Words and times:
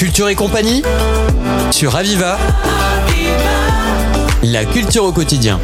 Culture 0.00 0.30
et 0.30 0.34
compagnie 0.34 0.82
sur 1.70 1.94
Aviva. 1.94 2.38
La 4.42 4.64
culture 4.64 5.04
au 5.04 5.12
quotidien. 5.12 5.60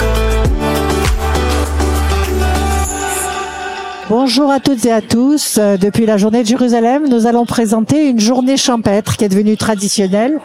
Bonjour 4.10 4.50
à 4.50 4.60
toutes 4.60 4.84
et 4.84 4.92
à 4.92 5.00
tous. 5.00 5.56
Euh, 5.56 5.78
Depuis 5.78 6.04
la 6.04 6.18
journée 6.18 6.42
de 6.42 6.48
Jérusalem, 6.48 7.08
nous 7.08 7.26
allons 7.26 7.46
présenter 7.46 8.10
une 8.10 8.20
journée 8.20 8.58
champêtre 8.58 9.16
qui 9.16 9.24
est 9.24 9.30
devenue 9.30 9.56
traditionnelle. 9.56 10.38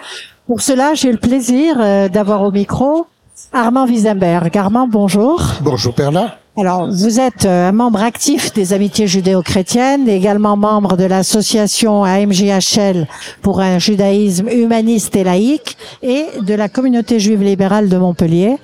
Pour 0.47 0.61
cela, 0.61 0.93
j'ai 0.93 1.11
le 1.11 1.17
plaisir 1.17 1.75
euh, 1.81 2.07
d'avoir 2.07 2.43
au 2.43 2.51
micro 2.51 3.07
Armand 3.51 3.87
Wiesenberg. 3.87 4.57
Armand, 4.57 4.87
bonjour. 4.87 5.43
Bonjour 5.59 5.93
Perla. 5.93 6.37
Alors, 6.57 6.91
vous 6.91 7.21
êtes 7.21 7.45
euh, 7.45 7.69
un 7.69 7.71
membre 7.71 8.01
actif 8.01 8.51
des 8.51 8.73
Amitiés 8.73 9.07
judéo-chrétiennes, 9.07 10.09
également 10.09 10.57
membre 10.57 10.97
de 10.97 11.05
l'association 11.05 12.03
AMJHL 12.03 13.07
pour 13.41 13.61
un 13.61 13.79
judaïsme 13.79 14.49
humaniste 14.49 15.15
et 15.15 15.23
laïque 15.23 15.77
et 16.03 16.25
de 16.41 16.53
la 16.53 16.67
communauté 16.67 17.21
juive 17.21 17.41
libérale 17.41 17.87
de 17.87 17.97
Montpellier. 17.97 18.57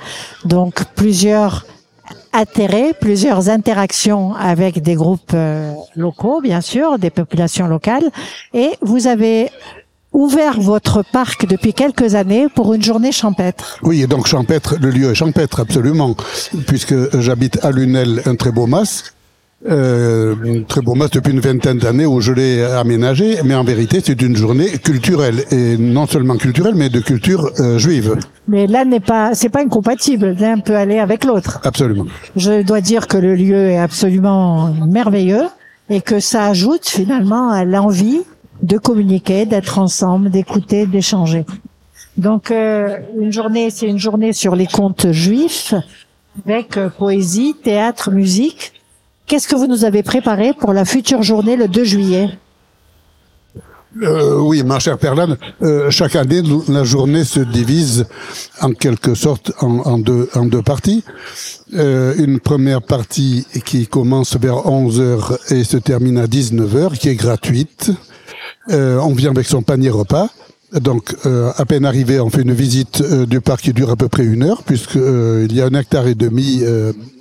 Donc, 0.43 0.83
plusieurs 0.95 1.65
atterrés, 2.33 2.93
plusieurs 2.99 3.47
interactions 3.47 4.35
avec 4.35 4.81
des 4.81 4.95
groupes 4.95 5.31
euh, 5.33 5.71
locaux, 5.95 6.41
bien 6.41 6.59
sûr, 6.59 6.99
des 6.99 7.09
populations 7.09 7.67
locales. 7.67 8.11
Et 8.53 8.71
vous 8.81 9.07
avez 9.07 9.49
ouvert 10.17 10.59
votre 10.59 11.03
parc 11.03 11.45
depuis 11.47 11.73
quelques 11.73 12.15
années 12.15 12.47
pour 12.53 12.73
une 12.73 12.81
journée 12.81 13.11
champêtre. 13.11 13.77
Oui, 13.83 14.01
et 14.01 14.07
donc 14.07 14.25
champêtre, 14.25 14.75
le 14.81 14.89
lieu 14.89 15.11
est 15.11 15.15
champêtre, 15.15 15.59
absolument, 15.59 16.15
puisque 16.65 16.95
j'habite 17.19 17.63
à 17.63 17.71
Lunel, 17.71 18.23
un 18.25 18.35
très 18.35 18.51
beau 18.51 18.65
mas. 18.65 19.13
Euh, 19.67 20.35
un 20.45 20.63
très 20.63 20.81
beau 20.81 20.93
mas 20.93 21.09
depuis 21.09 21.33
une 21.33 21.39
vingtaine 21.39 21.77
d'années 21.79 22.05
où 22.05 22.19
je 22.21 22.31
l'ai 22.31 22.63
aménagé, 22.63 23.37
mais 23.43 23.55
en 23.55 23.63
vérité 23.63 24.01
c'est 24.03 24.21
une 24.21 24.35
journée 24.35 24.69
culturelle, 24.77 25.45
et 25.51 25.77
non 25.77 26.07
seulement 26.07 26.37
culturelle, 26.37 26.75
mais 26.75 26.89
de 26.89 26.99
culture 26.99 27.51
euh, 27.59 27.77
juive. 27.77 28.17
Mais 28.47 28.65
l'un 28.65 28.85
n'est 28.85 28.99
pas, 28.99 29.35
c'est 29.35 29.49
pas 29.49 29.61
incompatible. 29.61 30.35
L'un 30.39 30.59
peut 30.59 30.75
aller 30.75 30.99
avec 30.99 31.25
l'autre. 31.25 31.59
Absolument. 31.63 32.05
Je 32.35 32.63
dois 32.63 32.81
dire 32.81 33.07
que 33.07 33.17
le 33.17 33.35
lieu 33.35 33.69
est 33.69 33.79
absolument 33.79 34.73
merveilleux 34.87 35.45
et 35.89 36.01
que 36.01 36.19
ça 36.19 36.45
ajoute 36.45 36.87
finalement 36.87 37.49
à 37.49 37.65
l'envie 37.65 38.21
de 38.61 38.77
communiquer, 38.77 39.45
d'être 39.45 39.79
ensemble, 39.79 40.29
d'écouter, 40.29 40.85
d'échanger. 40.85 41.45
Donc 42.17 42.51
euh, 42.51 42.97
une 43.19 43.31
journée, 43.31 43.69
c'est 43.69 43.87
une 43.87 43.99
journée 43.99 44.33
sur 44.33 44.55
les 44.55 44.67
contes 44.67 45.11
juifs 45.11 45.73
avec 46.45 46.77
euh, 46.77 46.89
poésie, 46.89 47.55
théâtre, 47.63 48.11
musique. 48.11 48.73
Qu'est-ce 49.27 49.47
que 49.47 49.55
vous 49.55 49.67
nous 49.67 49.85
avez 49.85 50.03
préparé 50.03 50.53
pour 50.53 50.73
la 50.73 50.85
future 50.85 51.21
journée 51.21 51.55
le 51.55 51.67
2 51.67 51.83
juillet? 51.83 52.29
Euh, 54.03 54.39
oui, 54.39 54.63
ma 54.63 54.79
chère 54.79 54.97
Perlane, 54.97 55.37
euh, 55.61 55.89
chaque 55.89 56.15
année, 56.15 56.41
la 56.67 56.83
journée 56.83 57.23
se 57.23 57.39
divise 57.39 58.05
en 58.61 58.71
quelque 58.71 59.15
sorte 59.15 59.51
en, 59.59 59.79
en 59.79 59.97
deux, 59.97 60.29
en 60.35 60.45
deux 60.45 60.61
parties. 60.61 61.03
Euh, 61.73 62.13
une 62.17 62.39
première 62.39 62.81
partie 62.81 63.45
qui 63.65 63.87
commence 63.87 64.35
vers 64.37 64.55
11h 64.55 65.53
et 65.53 65.63
se 65.63 65.77
termine 65.77 66.17
à 66.17 66.27
19h, 66.27 66.97
qui 66.97 67.09
est 67.09 67.15
gratuite. 67.15 67.91
Euh, 68.69 68.99
on 68.99 69.13
vient 69.13 69.31
avec 69.31 69.47
son 69.47 69.61
panier 69.61 69.89
repas. 69.89 70.29
Donc, 70.73 71.15
euh, 71.25 71.51
à 71.55 71.65
peine 71.65 71.85
arrivé, 71.85 72.19
on 72.19 72.29
fait 72.29 72.41
une 72.41 72.53
visite 72.53 73.01
euh, 73.01 73.25
du 73.25 73.39
parc 73.39 73.61
qui 73.61 73.73
dure 73.73 73.89
à 73.89 73.95
peu 73.95 74.09
près 74.09 74.25
une 74.25 74.43
heure, 74.43 74.63
puisque 74.63 74.97
euh, 74.97 75.47
il 75.49 75.55
y 75.55 75.61
a 75.61 75.65
un 75.65 75.73
hectare 75.73 76.07
et 76.07 76.15
demi 76.15 76.61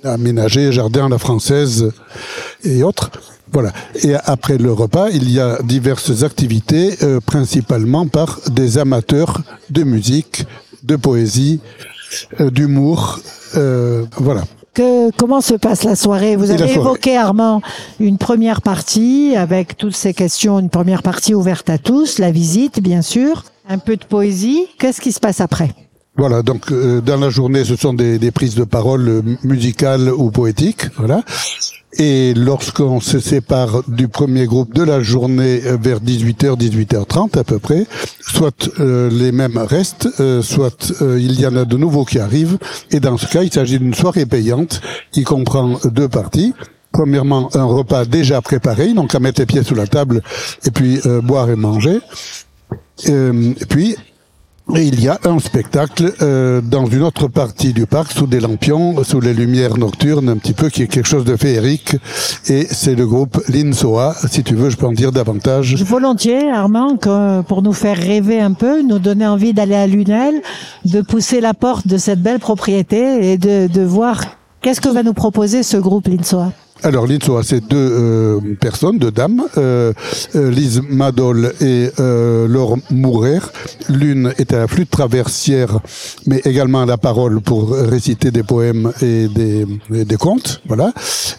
aménagé, 0.03 0.71
jardin 0.71 1.05
à 1.05 1.09
la 1.09 1.17
française 1.17 1.91
et 2.63 2.83
autres. 2.83 3.09
Voilà. 3.53 3.71
Et 4.03 4.13
après 4.13 4.57
le 4.57 4.73
repas, 4.73 5.09
il 5.09 5.31
y 5.31 5.39
a 5.39 5.59
diverses 5.63 6.23
activités, 6.23 6.97
principalement 7.25 8.05
par 8.07 8.39
des 8.51 8.77
amateurs 8.77 9.41
de 9.69 9.83
musique, 9.83 10.45
de 10.83 10.97
poésie, 10.97 11.61
d'humour. 12.39 13.19
voilà. 14.17 14.43
Que, 14.77 15.11
comment 15.17 15.41
se 15.41 15.55
passe 15.55 15.83
la 15.83 15.95
soirée? 15.95 16.35
Vous 16.35 16.51
avez 16.51 16.59
soirée. 16.59 16.73
évoqué, 16.75 17.17
Armand, 17.17 17.61
une 17.99 18.19
première 18.19 18.61
partie 18.61 19.35
avec 19.35 19.75
toutes 19.75 19.95
ces 19.95 20.13
questions, 20.13 20.59
une 20.59 20.69
première 20.69 21.01
partie 21.01 21.33
ouverte 21.33 21.69
à 21.69 21.79
tous, 21.79 22.19
la 22.19 22.31
visite, 22.31 22.79
bien 22.79 23.01
sûr, 23.01 23.43
un 23.67 23.79
peu 23.79 23.95
de 23.97 24.05
poésie. 24.05 24.67
Qu'est-ce 24.77 25.01
qui 25.01 25.11
se 25.11 25.19
passe 25.19 25.41
après? 25.41 25.71
Voilà, 26.15 26.41
donc 26.43 26.71
euh, 26.71 27.01
dans 27.01 27.17
la 27.17 27.29
journée, 27.29 27.63
ce 27.63 27.75
sont 27.75 27.93
des, 27.93 28.19
des 28.19 28.31
prises 28.31 28.55
de 28.55 28.63
parole 28.63 29.07
euh, 29.07 29.21
musicales 29.43 30.09
ou 30.11 30.31
poétiques, 30.31 30.85
voilà. 30.97 31.23
Et 31.99 32.33
lorsqu'on 32.35 32.99
se 32.99 33.19
sépare 33.19 33.81
du 33.87 34.07
premier 34.07 34.45
groupe 34.45 34.73
de 34.73 34.83
la 34.83 35.01
journée 35.01 35.61
euh, 35.65 35.77
vers 35.81 35.99
18h, 35.99 36.57
18h30 36.57 37.39
à 37.39 37.43
peu 37.43 37.57
près, 37.57 37.87
soit 38.21 38.69
euh, 38.79 39.09
les 39.09 39.31
mêmes 39.31 39.57
restent, 39.57 40.07
euh, 40.19 40.41
soit 40.41 40.93
euh, 41.01 41.19
il 41.19 41.39
y 41.39 41.47
en 41.47 41.55
a 41.55 41.65
de 41.65 41.75
nouveaux 41.77 42.05
qui 42.05 42.19
arrivent. 42.19 42.59
Et 42.91 42.99
dans 42.99 43.17
ce 43.17 43.25
cas, 43.25 43.41
il 43.43 43.51
s'agit 43.51 43.79
d'une 43.79 43.95
soirée 43.95 44.25
payante 44.25 44.81
qui 45.11 45.23
comprend 45.23 45.79
deux 45.85 46.07
parties. 46.07 46.53
Premièrement, 46.91 47.49
un 47.53 47.65
repas 47.65 48.05
déjà 48.05 48.41
préparé, 48.41 48.93
donc 48.93 49.13
à 49.13 49.19
mettre 49.19 49.41
les 49.41 49.45
pieds 49.45 49.63
sous 49.63 49.75
la 49.75 49.87
table 49.87 50.21
et 50.65 50.71
puis 50.71 50.99
euh, 51.05 51.21
boire 51.21 51.49
et 51.49 51.55
manger. 51.55 51.99
Euh, 53.07 53.53
et 53.59 53.65
puis, 53.65 53.95
et 54.75 54.83
il 54.83 55.01
y 55.01 55.07
a 55.07 55.19
un 55.23 55.39
spectacle 55.39 56.13
euh, 56.21 56.61
dans 56.61 56.85
une 56.85 57.03
autre 57.03 57.27
partie 57.27 57.73
du 57.73 57.85
parc, 57.85 58.11
sous 58.11 58.27
des 58.27 58.39
lampions, 58.39 59.03
sous 59.03 59.21
les 59.21 59.33
lumières 59.33 59.77
nocturnes, 59.77 60.29
un 60.29 60.37
petit 60.37 60.53
peu, 60.53 60.69
qui 60.69 60.83
est 60.83 60.87
quelque 60.87 61.07
chose 61.07 61.23
de 61.23 61.35
féerique. 61.35 61.95
Et 62.47 62.67
c'est 62.69 62.95
le 62.95 63.07
groupe 63.07 63.41
Linsoa. 63.47 64.15
Si 64.29 64.43
tu 64.43 64.55
veux, 64.55 64.69
je 64.69 64.77
peux 64.77 64.85
en 64.85 64.91
dire 64.91 65.11
davantage. 65.11 65.81
Volontiers, 65.83 66.51
Armand, 66.51 66.97
que 66.97 67.41
pour 67.41 67.61
nous 67.61 67.73
faire 67.73 67.97
rêver 67.97 68.39
un 68.39 68.53
peu, 68.53 68.81
nous 68.81 68.99
donner 68.99 69.25
envie 69.25 69.53
d'aller 69.53 69.75
à 69.75 69.87
Lunel, 69.87 70.41
de 70.85 71.01
pousser 71.01 71.39
la 71.39 71.53
porte 71.53 71.87
de 71.87 71.97
cette 71.97 72.21
belle 72.21 72.39
propriété 72.39 73.31
et 73.31 73.37
de, 73.37 73.67
de 73.67 73.81
voir 73.81 74.21
qu'est-ce 74.61 74.81
que 74.81 74.89
va 74.89 75.03
nous 75.03 75.13
proposer 75.13 75.63
ce 75.63 75.77
groupe 75.77 76.07
Linsoa. 76.07 76.51
Alors, 76.83 77.07
Linsoa, 77.07 77.41
c'est 77.43 77.67
deux 77.67 77.75
euh, 77.75 78.39
personnes, 78.59 78.97
deux 78.97 79.11
dames, 79.11 79.43
euh, 79.57 79.93
euh, 80.35 80.51
Lise 80.51 80.81
Madol 80.87 81.53
et 81.59 81.89
euh, 81.99 82.47
Laure 82.47 82.77
Mourer. 82.91 83.39
L'une 83.89 84.33
est 84.37 84.53
à 84.53 84.59
la 84.59 84.67
flûte 84.67 84.89
traversière, 84.89 85.79
mais 86.27 86.41
également 86.45 86.81
à 86.81 86.85
la 86.85 86.97
parole 86.97 87.41
pour 87.41 87.71
réciter 87.71 88.31
des 88.31 88.43
poèmes 88.43 88.91
et 89.01 89.27
des, 89.27 89.65
et 89.93 90.05
des 90.05 90.17
contes, 90.17 90.61
voilà. 90.67 90.93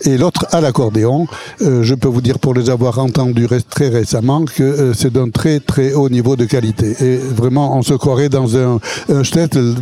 Et 0.05 0.19
l'autre 0.19 0.47
à 0.51 0.61
l'accordéon. 0.61 1.27
Euh, 1.63 1.83
je 1.83 1.95
peux 1.95 2.09
vous 2.09 2.21
dire, 2.21 2.39
pour 2.39 2.55
les 2.55 2.71
avoir 2.71 2.99
entendus 2.99 3.49
très 3.69 3.89
récemment, 3.89 4.45
que 4.45 4.63
euh, 4.63 4.95
c'est 4.95 5.13
d'un 5.13 5.31
très 5.31 5.61
très 5.61 5.93
haut 5.93 6.09
niveau 6.09 6.37
de 6.37 6.45
qualité. 6.45 6.95
Et 7.01 7.17
vraiment, 7.17 7.77
on 7.77 7.83
se 7.83 7.95
croirait 7.95 8.29
dans 8.29 8.57
un, 8.57 8.79
un 9.09 9.23
shtetl 9.23 9.75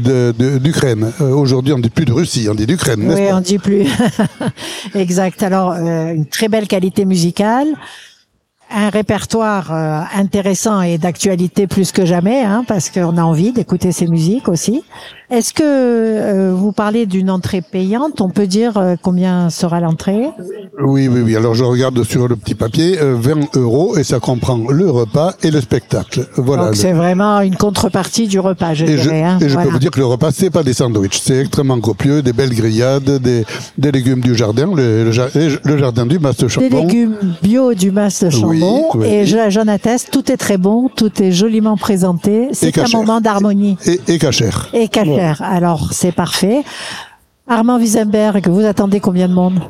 d'Ukraine. 0.60 1.12
Euh, 1.20 1.30
Aujourd'hui, 1.32 1.72
on 1.72 1.78
dit 1.78 1.90
plus 1.90 2.04
de 2.04 2.12
Russie, 2.12 2.48
on 2.50 2.54
dit 2.54 2.66
d'Ukraine, 2.66 3.10
Oui, 3.14 3.22
on 3.32 3.40
dit 3.40 3.58
plus. 3.58 3.86
exact. 4.94 5.42
Alors, 5.46 5.74
euh, 5.74 6.12
une 6.12 6.26
très 6.26 6.48
belle 6.48 6.66
qualité 6.66 7.04
musicale, 7.04 7.68
un 8.68 8.88
répertoire 8.88 9.72
euh, 9.72 10.00
intéressant 10.12 10.82
et 10.82 10.98
d'actualité 10.98 11.68
plus 11.68 11.92
que 11.92 12.04
jamais, 12.04 12.42
hein, 12.42 12.64
parce 12.66 12.90
qu'on 12.90 13.16
a 13.16 13.22
envie 13.22 13.52
d'écouter 13.52 13.92
ces 13.92 14.08
musiques 14.08 14.48
aussi. 14.48 14.82
Est-ce 15.28 15.52
que 15.52 15.62
euh, 15.64 16.52
vous 16.54 16.70
parlez 16.70 17.04
d'une 17.04 17.30
entrée 17.30 17.60
payante? 17.60 18.20
On 18.20 18.30
peut 18.30 18.46
dire 18.46 18.76
euh, 18.76 18.94
combien 19.00 19.50
sera 19.50 19.80
l'entrée? 19.80 20.22
Oui, 20.80 21.08
oui, 21.08 21.20
oui. 21.24 21.34
Alors 21.34 21.54
je 21.54 21.64
regarde 21.64 22.00
sur 22.04 22.28
le 22.28 22.36
petit 22.36 22.54
papier, 22.54 22.98
euh, 23.00 23.16
20 23.18 23.56
euros 23.56 23.96
et 23.96 24.04
ça 24.04 24.20
comprend 24.20 24.56
le 24.70 24.88
repas 24.88 25.34
et 25.42 25.50
le 25.50 25.60
spectacle. 25.60 26.28
Voilà. 26.36 26.66
Donc 26.66 26.70
Le- 26.72 26.76
c'est 26.76 26.92
vraiment 26.92 27.40
une 27.40 27.56
contrepartie 27.56 28.28
du 28.28 28.38
repas, 28.38 28.74
je 28.74 28.84
et 28.84 28.96
je, 28.96 29.02
dirais. 29.02 29.22
hein. 29.24 29.38
et 29.40 29.48
je 29.48 29.54
Voilà. 29.54 29.66
peux 29.66 29.72
vous 29.72 29.78
dire 29.80 29.90
que 29.90 29.98
le 29.98 30.06
repas, 30.06 30.30
c'est 30.30 30.50
pas 30.50 30.62
des 30.62 30.74
sandwichs, 30.74 31.18
c'est 31.20 31.38
extrêmement 31.40 31.80
copieux, 31.80 32.22
des 32.22 32.32
belles 32.32 32.54
grillades, 32.54 33.18
des, 33.20 33.44
des 33.78 33.90
légumes 33.90 34.20
du 34.20 34.36
jardin, 34.36 34.70
le, 34.76 35.02
le 35.04 35.10
ja- 35.10 35.26
le 35.64 35.76
jardin 35.78 36.06
du 36.06 36.20
Mas 36.20 36.36
de 36.36 36.46
Des 36.46 36.52
Chambon. 36.52 36.82
légumes 36.86 37.16
bio 37.42 37.74
du 37.74 37.90
Mas 37.90 38.22
de 38.22 38.30
Chambon. 38.30 38.84
Oui, 38.94 39.00
oui. 39.00 39.06
Et 39.08 39.26
je- 39.26 39.50
j'en 39.50 39.66
atteste, 39.66 40.10
tout 40.12 40.30
est 40.30 40.36
très 40.36 40.56
bon, 40.56 40.88
tout 40.94 41.20
est 41.20 41.32
joliment 41.32 41.76
présenté. 41.76 42.48
C'est 42.52 42.78
un 42.78 42.84
moment 42.96 43.20
d'harmonie. 43.20 43.76
Et, 43.86 43.98
et 44.06 44.18
cachère. 44.18 44.68
Et 44.72 44.86
cachère. 44.86 45.15
Alors, 45.18 45.92
c'est 45.92 46.12
parfait. 46.12 46.64
Armand 47.48 47.78
Wiesenberg, 47.78 48.48
vous 48.48 48.64
attendez 48.64 49.00
combien 49.00 49.28
de 49.28 49.34
monde? 49.34 49.60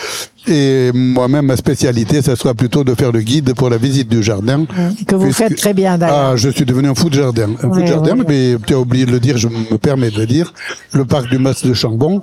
Et 0.47 0.91
moi-même, 0.93 1.45
ma 1.45 1.57
spécialité, 1.57 2.21
ça 2.21 2.35
sera 2.35 2.53
plutôt 2.53 2.83
de 2.83 2.95
faire 2.95 3.11
le 3.11 3.21
guide 3.21 3.53
pour 3.53 3.69
la 3.69 3.77
visite 3.77 4.07
du 4.09 4.23
jardin. 4.23 4.65
Que 5.07 5.15
vous 5.15 5.25
Puisque- 5.25 5.37
faites 5.39 5.57
très 5.57 5.73
bien 5.73 5.97
d'ailleurs. 5.97 6.31
Ah, 6.31 6.35
je 6.35 6.49
suis 6.49 6.65
devenu 6.65 6.89
un 6.89 6.95
fou 6.95 7.09
de 7.09 7.15
jardin. 7.15 7.49
Un 7.61 7.69
fou 7.69 7.75
Ouais, 7.75 7.81
de 7.83 7.87
jardin, 7.87 8.15
mais 8.27 8.55
tu 8.65 8.73
as 8.73 8.79
oublié 8.79 9.05
de 9.05 9.11
le 9.11 9.19
dire, 9.19 9.37
je 9.37 9.47
me 9.47 9.77
permets 9.77 10.09
de 10.11 10.17
le 10.17 10.25
dire. 10.25 10.53
Le 10.93 11.05
parc 11.05 11.29
du 11.29 11.37
Mas 11.37 11.63
de 11.65 11.73
Chambon 11.73 12.21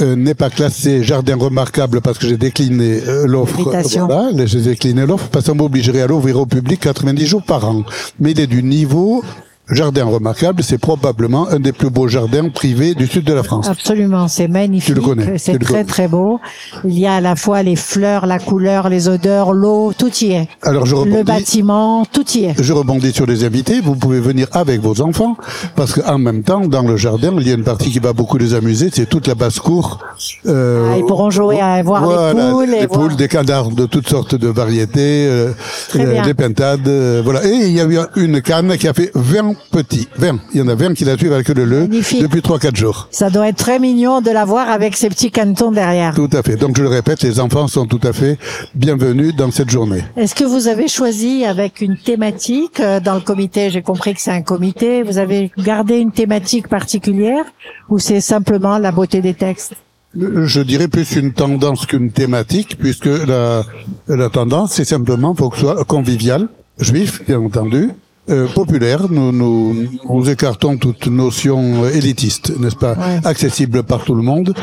euh, 0.00 0.16
n'est 0.16 0.34
pas 0.34 0.50
classé 0.50 1.02
jardin 1.02 1.36
remarquable 1.36 2.00
parce 2.00 2.18
que 2.18 2.26
j'ai 2.28 2.36
décliné 2.36 3.00
euh, 3.06 3.26
l'offre. 3.26 3.62
Voilà, 3.62 4.46
j'ai 4.46 4.60
décliné 4.60 5.04
l'offre 5.06 5.28
parce 5.28 5.46
qu'on 5.46 5.54
m'obligerait 5.56 6.02
à 6.02 6.06
l'ouvrir 6.06 6.38
au 6.38 6.46
public 6.46 6.80
90 6.80 7.26
jours 7.26 7.42
par 7.42 7.66
an. 7.68 7.84
Mais 8.20 8.30
il 8.32 8.40
est 8.40 8.46
du 8.46 8.62
niveau 8.62 9.22
jardin 9.70 10.04
remarquable, 10.04 10.62
c'est 10.62 10.78
probablement 10.78 11.48
un 11.48 11.60
des 11.60 11.72
plus 11.72 11.90
beaux 11.90 12.08
jardins 12.08 12.48
privés 12.48 12.94
du 12.94 13.06
sud 13.06 13.24
de 13.24 13.32
la 13.32 13.42
France. 13.42 13.68
Absolument, 13.68 14.28
c'est 14.28 14.48
magnifique. 14.48 14.94
Tu 14.94 14.94
le 14.94 15.00
connais, 15.00 15.38
C'est 15.38 15.52
le 15.54 15.58
très 15.58 15.84
très 15.84 16.08
beau. 16.08 16.40
Il 16.84 16.98
y 16.98 17.06
a 17.06 17.14
à 17.16 17.20
la 17.20 17.36
fois 17.36 17.62
les 17.62 17.76
fleurs, 17.76 18.26
la 18.26 18.38
couleur, 18.38 18.88
les 18.88 19.08
odeurs, 19.08 19.52
l'eau, 19.52 19.92
tout 19.96 20.12
y 20.22 20.32
est. 20.32 20.48
Alors 20.62 20.86
je 20.86 20.94
Le 20.94 21.00
rebondis. 21.02 21.22
bâtiment, 21.24 22.04
tout 22.10 22.26
y 22.32 22.44
est. 22.44 22.54
Je 22.62 22.72
rebondis 22.72 23.12
sur 23.12 23.26
les 23.26 23.44
invités. 23.44 23.80
Vous 23.80 23.94
pouvez 23.96 24.20
venir 24.20 24.46
avec 24.52 24.80
vos 24.80 25.00
enfants 25.00 25.36
parce 25.76 25.92
qu'en 25.92 26.18
même 26.18 26.42
temps, 26.42 26.66
dans 26.66 26.82
le 26.82 26.96
jardin, 26.96 27.34
il 27.38 27.46
y 27.46 27.50
a 27.50 27.54
une 27.54 27.64
partie 27.64 27.90
qui 27.90 27.98
va 27.98 28.12
beaucoup 28.12 28.38
les 28.38 28.54
amuser. 28.54 28.90
C'est 28.92 29.06
toute 29.08 29.26
la 29.26 29.34
basse-cour. 29.34 29.98
Euh, 30.46 30.92
Ah, 30.92 30.98
ils 30.98 31.04
pourront 31.04 31.30
jouer 31.30 31.60
à 31.60 31.82
voir 31.82 32.00
les 32.02 32.06
voilà, 32.06 32.50
poules 32.52 32.64
et 32.74 32.80
les 32.80 32.86
voir- 32.86 33.00
poules, 33.00 33.16
des 33.16 33.28
canards 33.28 33.70
de 33.70 33.86
toutes 33.86 34.08
sortes 34.08 34.34
de 34.34 34.48
variétés, 34.48 35.26
euh, 35.28 35.52
Très 35.88 36.04
euh, 36.06 36.34
pintades, 36.34 36.86
euh, 36.88 37.20
voilà. 37.24 37.44
Et 37.44 37.50
il 37.54 37.72
y 37.72 37.80
a 37.80 37.84
eu 37.86 37.98
une 38.16 38.40
canne 38.40 38.76
qui 38.76 38.88
a 38.88 38.92
fait 38.94 39.10
20 39.14 39.54
petits, 39.70 40.08
20. 40.16 40.38
Il 40.54 40.58
y 40.60 40.62
en 40.62 40.68
a 40.68 40.74
20 40.74 40.94
qui 40.94 41.04
la 41.04 41.16
suivent 41.16 41.32
avec 41.32 41.48
le 41.48 41.64
le 41.64 41.80
Magnifique. 41.80 42.22
depuis 42.22 42.40
3-4 42.40 42.76
jours. 42.76 43.08
Ça 43.10 43.30
doit 43.30 43.48
être 43.48 43.56
très 43.56 43.78
mignon 43.78 44.20
de 44.20 44.30
la 44.30 44.44
voir 44.44 44.68
avec 44.70 44.96
ses 44.96 45.08
petits 45.08 45.30
cantons 45.30 45.72
derrière. 45.72 46.14
Tout 46.14 46.30
à 46.32 46.42
fait. 46.42 46.56
Donc 46.56 46.76
je 46.76 46.82
le 46.82 46.88
répète, 46.88 47.22
les 47.22 47.40
enfants 47.40 47.68
sont 47.68 47.86
tout 47.86 48.00
à 48.02 48.12
fait 48.12 48.38
bienvenus 48.74 49.34
dans 49.34 49.50
cette 49.50 49.70
journée. 49.70 50.02
Est-ce 50.16 50.34
que 50.34 50.44
vous 50.44 50.68
avez 50.68 50.88
choisi 50.88 51.44
avec 51.44 51.80
une 51.80 51.96
thématique 51.96 52.80
euh, 52.80 53.00
dans 53.00 53.14
le 53.14 53.20
comité? 53.20 53.70
J'ai 53.70 53.82
compris 53.82 54.14
que 54.14 54.20
c'est 54.20 54.30
un 54.30 54.42
comité. 54.42 55.02
Vous 55.02 55.18
avez 55.18 55.50
gardé 55.58 55.98
une 55.98 56.12
thématique 56.12 56.68
particulière 56.68 57.44
ou 57.88 57.98
c'est 57.98 58.20
simplement 58.20 58.78
la 58.78 58.92
beauté 58.92 59.20
des 59.20 59.34
textes? 59.34 59.74
Je 60.14 60.60
dirais 60.62 60.88
plus 60.88 61.16
une 61.16 61.32
tendance 61.32 61.84
qu'une 61.84 62.10
thématique, 62.10 62.78
puisque 62.78 63.04
la, 63.06 63.62
la 64.08 64.30
tendance, 64.30 64.72
c'est 64.72 64.84
simplement 64.86 65.34
pour 65.34 65.50
que 65.50 65.56
ce 65.58 65.62
soit 65.64 65.84
convivial, 65.84 66.48
juif, 66.80 67.22
bien 67.26 67.38
entendu, 67.40 67.90
euh, 68.30 68.46
populaire. 68.48 69.06
Nous, 69.10 69.32
nous, 69.32 69.86
nous 70.08 70.30
écartons 70.30 70.76
toute 70.76 71.06
notion 71.06 71.86
élitiste, 71.88 72.58
n'est-ce 72.58 72.76
pas, 72.76 72.94
Ouais. 72.94 73.20
accessible 73.24 73.82
par 73.82 74.04
tout 74.04 74.14
le 74.14 74.22
monde. 74.22 74.54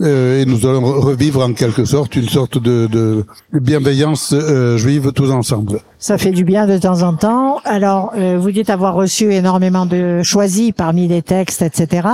Euh, 0.00 0.40
et 0.40 0.44
nous 0.44 0.64
allons 0.66 1.00
revivre 1.00 1.42
en 1.42 1.52
quelque 1.52 1.84
sorte 1.84 2.14
une 2.14 2.28
sorte 2.28 2.56
de, 2.58 2.86
de 2.86 3.24
bienveillance 3.52 4.32
euh, 4.32 4.76
juive 4.78 5.12
tous 5.12 5.30
ensemble. 5.32 5.80
Ça 5.98 6.16
fait 6.16 6.30
du 6.30 6.44
bien 6.44 6.66
de 6.66 6.78
temps 6.78 7.02
en 7.02 7.14
temps. 7.14 7.60
Alors, 7.64 8.12
euh, 8.16 8.38
vous 8.38 8.52
dites 8.52 8.70
avoir 8.70 8.94
reçu 8.94 9.32
énormément 9.32 9.84
de 9.84 10.22
choisis 10.22 10.72
parmi 10.72 11.08
les 11.08 11.22
textes, 11.22 11.62
etc. 11.62 12.08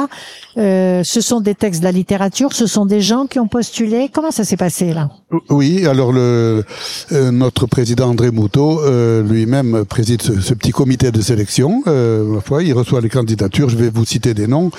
Euh, 0.56 1.02
ce 1.04 1.20
sont 1.20 1.40
des 1.40 1.54
textes 1.54 1.80
de 1.80 1.84
la 1.84 1.92
littérature. 1.92 2.52
Ce 2.54 2.66
sont 2.66 2.86
des 2.86 3.00
gens 3.00 3.26
qui 3.26 3.38
ont 3.38 3.46
postulé. 3.46 4.10
Comment 4.12 4.30
ça 4.30 4.44
s'est 4.44 4.56
passé 4.56 4.94
là? 4.94 5.10
Oui, 5.50 5.86
alors 5.86 6.12
le 6.12 6.64
euh, 7.12 7.30
notre 7.30 7.66
président 7.66 8.08
André 8.08 8.30
Moutot 8.30 8.80
euh, 8.80 9.22
lui-même 9.22 9.84
préside 9.84 10.22
ce, 10.22 10.54
petit 10.54 10.70
comité 10.70 11.10
de 11.10 11.20
sélection. 11.20 11.82
Euh, 11.86 12.40
il 12.62 12.72
reçoit 12.72 13.00
les 13.00 13.10
candidatures. 13.10 13.68
Je 13.68 13.76
vais 13.76 13.90
vous 13.90 14.04
citer 14.04 14.32
des 14.32 14.46
noms. 14.46 14.70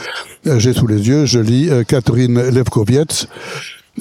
Euh, 0.47 0.59
J'ai 0.59 0.73
sous 0.73 0.87
les 0.87 1.07
yeux. 1.07 1.25
Je 1.25 1.39
lis 1.39 1.69
euh, 1.69 1.83
Catherine 1.83 2.41
Levkoviec. 2.49 3.27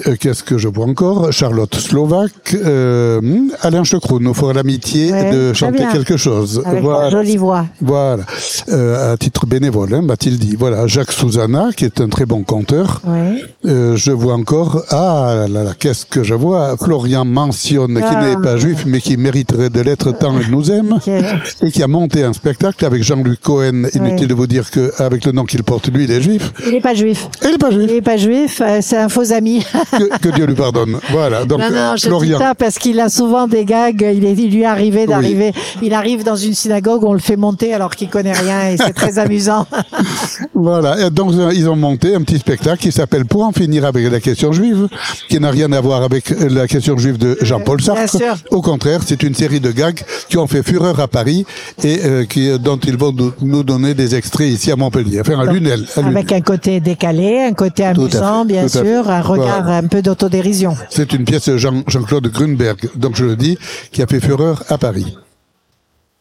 Euh, 0.06 0.16
Qu'est-ce 0.18 0.42
que 0.42 0.58
je 0.58 0.66
vois 0.66 0.86
encore? 0.86 1.32
Charlotte 1.32 1.72
Slovaque, 1.76 2.54
euh, 2.54 3.20
Alain 3.62 3.84
Checroux, 3.84 4.18
nous 4.18 4.34
fera 4.34 4.52
l'amitié 4.52 5.12
Ouais, 5.12 5.30
de 5.32 5.52
chanter 5.52 5.84
quelque 5.92 6.16
chose. 6.16 6.62
Avec 6.64 6.82
Voilà. 6.82 7.10
jolie 7.10 7.36
voix. 7.36 7.66
Voilà, 7.80 8.24
Euh, 8.70 9.12
à 9.12 9.16
titre 9.16 9.46
bénévole, 9.46 9.94
hein, 9.94 10.02
m'a-t-il 10.02 10.38
dit. 10.38 10.56
Voilà, 10.58 10.86
Jacques 10.88 11.12
Souzana, 11.12 11.68
qui 11.76 11.84
est 11.84 12.00
un 12.00 12.08
très 12.08 12.26
bon 12.26 12.42
conteur. 12.42 13.02
Euh, 13.66 13.96
je 13.96 14.10
vois 14.10 14.34
encore, 14.34 14.82
ah 14.90 15.46
là 15.48 15.62
là, 15.64 15.72
qu'est-ce 15.78 16.06
que 16.06 16.24
je 16.24 16.34
vois? 16.34 16.76
Florian 16.76 17.24
mentionne 17.24 17.94
qui 17.96 18.02
Ah. 18.04 18.24
n'est 18.26 18.42
pas 18.42 18.56
juif, 18.56 18.84
mais 18.86 19.00
qui 19.00 19.16
mériterait 19.16 19.70
de 19.70 19.80
l'être 19.80 20.10
tant 20.12 20.34
il 20.40 20.50
nous 20.50 20.70
aime, 20.72 20.98
et 21.62 21.70
qui 21.70 21.82
a 21.82 21.88
monté 21.88 22.24
un 22.24 22.32
spectacle 22.32 22.84
avec 22.84 23.02
Jean-Luc 23.04 23.40
Cohen. 23.40 23.84
Inutile 23.94 24.26
de 24.28 24.34
vous 24.34 24.46
dire 24.48 24.70
que 24.72 24.90
avec 25.00 25.24
le 25.24 25.32
nom 25.32 25.44
qu'il 25.44 25.62
porte, 25.62 25.86
lui, 25.88 26.04
il 26.04 26.10
est 26.10 26.20
juif. 26.20 26.52
Il 26.66 26.72
n'est 26.72 26.80
pas 26.80 26.94
juif. 26.94 27.28
Il 27.44 27.50
n'est 27.52 27.58
pas 27.58 27.68
Il 27.70 27.78
juif. 27.78 27.90
n'est 27.92 28.02
pas 28.02 28.16
juif. 28.16 28.62
C'est 28.80 28.96
un 28.98 29.08
faux 29.08 29.32
ami. 29.32 29.64
que, 29.90 30.18
que 30.18 30.28
Dieu 30.34 30.46
lui 30.46 30.54
pardonne. 30.54 30.98
Voilà, 31.10 31.44
donc 31.44 31.60
non, 31.60 31.70
non, 31.70 31.96
je 31.96 32.06
Florian. 32.06 32.38
dis 32.38 32.44
ça 32.44 32.54
parce 32.54 32.78
qu'il 32.78 33.00
a 33.00 33.08
souvent 33.08 33.46
des 33.46 33.64
gags. 33.64 34.00
Il, 34.14 34.24
est, 34.24 34.32
il 34.32 34.50
lui 34.52 34.62
est 34.62 34.66
arrivé 34.66 35.06
d'arriver. 35.06 35.52
Il 35.82 35.94
arrive 35.94 36.24
dans 36.24 36.36
une 36.36 36.54
synagogue, 36.54 37.04
on 37.04 37.12
le 37.12 37.18
fait 37.18 37.36
monter 37.36 37.74
alors 37.74 37.94
qu'il 37.94 38.08
connaît 38.08 38.32
rien 38.32 38.70
et 38.70 38.76
c'est 38.76 38.92
très 38.92 39.18
amusant. 39.18 39.66
Voilà, 40.54 41.06
et 41.06 41.10
donc 41.10 41.32
euh, 41.34 41.52
ils 41.54 41.68
ont 41.68 41.76
monté 41.76 42.14
un 42.14 42.22
petit 42.22 42.38
spectacle 42.38 42.78
qui 42.82 42.92
s'appelle 42.92 43.24
Pour 43.24 43.42
en 43.44 43.52
finir 43.52 43.84
avec 43.84 44.10
la 44.10 44.20
question 44.20 44.52
juive, 44.52 44.88
qui 45.28 45.38
n'a 45.40 45.50
rien 45.50 45.70
à 45.72 45.80
voir 45.80 46.02
avec 46.02 46.30
euh, 46.32 46.48
la 46.48 46.66
question 46.66 46.96
juive 46.96 47.18
de 47.18 47.36
Jean-Paul 47.40 47.78
Bien 47.78 47.94
Sartre. 48.06 48.16
sûr. 48.16 48.34
Au 48.50 48.60
contraire, 48.62 49.00
c'est 49.04 49.22
une 49.22 49.34
série 49.34 49.60
de 49.60 49.70
gags 49.72 50.00
qui 50.28 50.36
ont 50.38 50.46
fait 50.46 50.62
fureur 50.62 50.98
à 51.00 51.08
Paris 51.08 51.44
et 51.82 52.00
euh, 52.04 52.24
qui, 52.24 52.56
dont 52.58 52.76
ils 52.78 52.96
vont 52.96 53.12
nous- 53.42 53.62
donner 53.64 53.94
des 53.94 54.14
extraits 54.14 54.48
ici 54.48 54.70
à 54.70 54.76
Montpellier, 54.76 55.20
enfin 55.20 55.38
à 55.40 55.44
Lunel. 55.50 55.84
Avec 55.96 56.32
un 56.32 56.40
côté 56.40 56.80
décalé, 56.80 57.40
un 57.42 57.52
côté 57.54 57.84
amusant, 57.84 58.44
bien 58.44 58.62
tout 58.64 58.68
sûr, 58.68 59.10
un 59.10 59.20
regard 59.22 59.62
Voilà. 59.62 59.73
Un 59.76 59.86
peu 59.86 60.02
d'autodérision. 60.02 60.76
C'est 60.90 61.12
une 61.12 61.24
pièce 61.24 61.48
de 61.48 61.56
Jean- 61.56 61.84
Jean-Claude 61.86 62.28
Grunberg, 62.28 62.88
donc 62.96 63.16
je 63.16 63.24
le 63.24 63.36
dis, 63.36 63.58
qui 63.92 64.02
a 64.02 64.06
fait 64.06 64.20
fureur 64.20 64.62
à 64.68 64.78
Paris. 64.78 65.16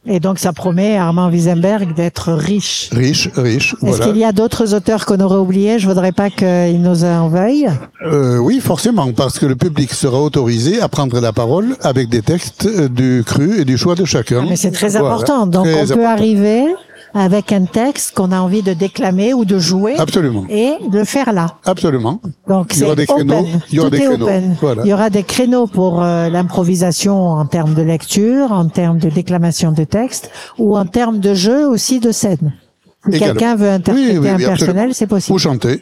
Et 0.06 0.20
donc 0.20 0.38
ça 0.38 0.52
promet 0.52 0.98
à 0.98 1.06
Armand 1.06 1.30
Wiesenberg 1.30 1.94
d'être 1.96 2.34
riche. 2.34 2.90
Riche, 2.92 3.30
riche, 3.38 3.74
Est-ce 3.76 3.86
voilà. 3.86 4.06
qu'il 4.08 4.18
y 4.18 4.26
a 4.26 4.34
d'autres 4.34 4.74
auteurs 4.74 5.06
qu'on 5.06 5.22
aurait 5.22 5.38
oubliés? 5.38 5.80
Je 5.80 5.88
voudrais 5.88 6.12
pas 6.12 6.30
qu'ils 6.30 6.82
nous 6.82 7.06
en 7.06 7.30
veuillent. 7.30 7.70
Euh, 8.06 8.38
oui, 8.38 8.60
forcément, 8.60 9.14
parce 9.14 9.40
que 9.40 9.46
le 9.46 9.56
public 9.56 9.94
sera 9.94 10.20
autorisé 10.22 10.82
à 10.82 10.90
prendre 10.90 11.22
la 11.22 11.32
parole 11.32 11.78
avec 11.82 12.10
des 12.10 12.22
textes 12.22 12.66
euh, 12.66 12.90
du 12.90 13.24
cru 13.26 13.62
et 13.62 13.64
du 13.64 13.78
choix 13.78 13.96
de 13.96 14.04
chacun. 14.04 14.46
Mais 14.50 14.58
c'est 14.58 14.72
très 14.72 14.90
Voilà. 14.90 15.08
important. 15.08 15.48
Donc 15.48 15.68
Très 15.68 15.90
on 15.94 15.96
peut 15.96 16.06
arriver 16.06 16.66
avec 17.14 17.52
un 17.52 17.66
texte 17.66 18.16
qu'on 18.16 18.32
a 18.32 18.40
envie 18.40 18.64
de 18.64 18.74
déclamer 18.74 19.34
ou 19.34 19.46
de 19.46 19.60
jouer 19.60 19.96
Absolument. 19.98 20.46
et 20.50 20.74
de 20.90 21.04
faire 21.04 21.32
là. 21.32 21.58
Absolument. 21.66 22.22
Donc 22.48 22.74
Il 22.76 22.82
y 22.82 22.84
aura 22.86 22.96
des 22.96 23.06
créneaux. 23.06 23.46
Il 23.70 23.76
y 23.76 23.80
aura 23.80 23.90
Tout 23.90 23.96
des 23.98 24.04
créneaux. 24.04 24.28
Voilà. 24.62 24.82
Il 24.84 24.90
y 24.90 24.94
aura 24.94 25.10
des 25.10 25.24
créneaux 25.24 25.68
pour 25.68 26.02
euh, 26.02 26.30
l'improvisation 26.30 27.16
en 27.30 27.46
termes 27.46 27.74
de 27.74 27.82
lecture, 27.82 28.52
en 28.52 28.68
termes 28.68 28.98
de 28.98 29.10
déclamation 29.10 29.72
de 29.72 29.84
texte 29.84 30.32
ou 30.58 30.78
en 30.78 30.86
termes 30.86 31.20
de 31.20 31.34
jeu 31.34 31.68
aussi 31.68 32.00
de 32.00 32.12
scène. 32.12 32.54
Si 33.12 33.20
quelqu'un 33.20 33.56
veut 33.56 33.70
interpréter 33.70 34.18
Oui, 34.18 34.28
oui, 34.28 34.30
un 34.30 34.38
personnel, 34.38 34.94
c'est 34.94 35.08
possible. 35.08 35.36
Ou 35.36 35.40
chanter. 35.40 35.82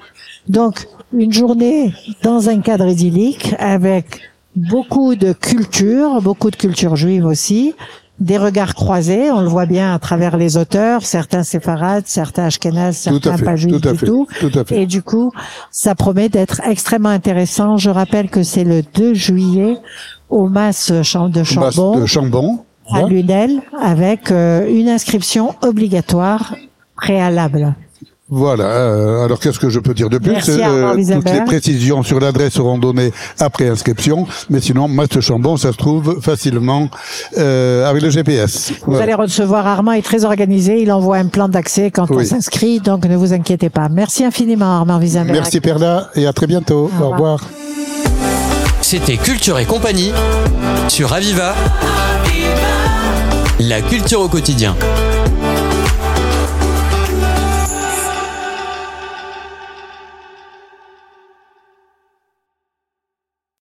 Donc, 0.49 0.87
une 1.13 1.31
journée 1.31 1.93
dans 2.23 2.49
un 2.49 2.59
cadre 2.61 2.87
idyllique 2.87 3.53
avec 3.59 4.21
beaucoup 4.55 5.15
de 5.15 5.33
culture, 5.33 6.21
beaucoup 6.21 6.49
de 6.51 6.55
culture 6.55 6.95
juive 6.95 7.25
aussi, 7.25 7.75
des 8.21 8.37
regards 8.37 8.75
croisés, 8.75 9.31
on 9.31 9.41
le 9.41 9.47
voit 9.47 9.65
bien 9.65 9.95
à 9.95 9.99
travers 9.99 10.37
les 10.37 10.55
auteurs, 10.55 11.03
certains 11.03 11.41
séfarades, 11.41 12.03
certains 12.05 12.45
ashkénazes, 12.45 12.97
certains 12.97 13.37
pas 13.39 13.55
juifs 13.55 13.81
du 13.81 13.97
fait, 13.97 14.05
tout. 14.05 14.27
tout 14.39 14.51
à 14.53 14.63
fait. 14.63 14.83
Et 14.83 14.85
du 14.85 15.01
coup, 15.01 15.31
ça 15.71 15.95
promet 15.95 16.29
d'être 16.29 16.61
extrêmement 16.63 17.09
intéressant. 17.09 17.77
Je 17.77 17.89
rappelle 17.89 18.29
que 18.29 18.43
c'est 18.43 18.63
le 18.63 18.83
2 18.83 19.15
juillet 19.15 19.77
au 20.29 20.47
Mas 20.47 20.93
Champ 21.01 21.29
de 21.29 21.43
Chambon 21.43 21.99
de 21.99 22.05
Chambon. 22.05 22.59
à 22.89 22.99
Voilà. 22.99 23.07
Lunel 23.07 23.61
avec 23.81 24.31
euh, 24.31 24.69
une 24.69 24.87
inscription 24.87 25.55
obligatoire 25.63 26.55
préalable. 26.95 27.73
Voilà. 28.33 28.63
euh, 28.63 29.25
alors 29.25 29.39
qu'est-ce 29.39 29.59
que 29.59 29.69
je 29.69 29.79
peux 29.79 29.93
dire 29.93 30.09
de 30.09 30.17
plus 30.17 30.31
Merci, 30.31 30.61
Armand 30.61 30.95
Toutes 30.95 31.29
les 31.31 31.41
précisions 31.45 32.01
sur 32.01 32.19
l'adresse 32.21 32.53
seront 32.53 32.77
données 32.77 33.11
après 33.39 33.67
inscription. 33.67 34.25
Mais 34.49 34.61
sinon, 34.61 34.87
Maste 34.87 35.19
Chambon, 35.19 35.57
ça 35.57 35.73
se 35.73 35.77
trouve 35.77 36.19
facilement 36.21 36.89
euh, 37.37 37.89
avec 37.89 38.01
le 38.01 38.09
GPS. 38.09 38.71
Vous 38.71 38.91
Voilà. 38.93 39.03
allez 39.03 39.13
recevoir 39.15 39.67
Armand 39.67 39.91
est 39.91 40.01
très 40.01 40.23
organisé. 40.23 40.81
Il 40.81 40.91
envoie 40.93 41.17
un 41.17 41.27
plan 41.27 41.49
d'accès 41.49 41.91
quand 41.91 42.09
on 42.09 42.23
s'inscrit, 42.23 42.79
donc 42.79 43.05
ne 43.05 43.17
vous 43.17 43.33
inquiétez 43.33 43.69
pas. 43.69 43.89
Merci 43.89 44.23
infiniment, 44.23 44.77
Armand 44.77 44.97
Wiesenberg. 44.99 45.31
Merci 45.33 45.59
Perla 45.59 46.09
et 46.15 46.25
à 46.25 46.31
très 46.33 46.47
bientôt. 46.47 46.89
Au 46.99 47.03
Au 47.03 47.09
revoir. 47.09 47.41
C'était 48.81 49.17
Culture 49.17 49.59
et 49.59 49.65
compagnie 49.65 50.11
sur 50.87 51.11
Aviva. 51.13 51.53
La 53.59 53.81
culture 53.81 54.21
au 54.21 54.27
quotidien. 54.27 54.75